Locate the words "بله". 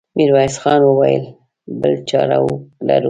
1.81-1.97